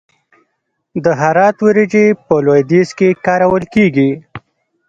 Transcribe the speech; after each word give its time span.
د 1.03 1.05
هرات 1.21 1.55
وریجې 1.65 2.05
په 2.25 2.35
لویدیځ 2.45 2.89
کې 2.97 3.09
کارول 3.25 3.63
کیږي. 3.73 4.09